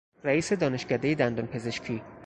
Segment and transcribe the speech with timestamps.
[0.23, 2.01] رئیس دانشکدهی دندانپزشکی